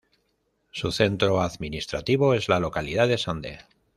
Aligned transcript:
Su 0.71 0.91
centro 0.91 1.43
administrativo 1.43 2.33
es 2.33 2.49
la 2.49 2.59
localidad 2.59 3.07
de 3.07 3.19
Sande. 3.19 3.59